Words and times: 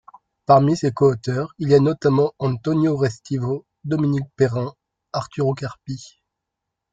Parmi 0.47 0.75
ses 0.75 0.89
coauteurs, 0.91 1.53
il 1.59 1.69
y 1.71 1.79
notamment 1.79 2.33
Antonio 2.39 2.97
Restivo, 2.97 3.67
Dominique 3.83 4.25
Perrin, 4.35 4.73
Arturo 5.13 5.53
Carpi. 5.53 6.19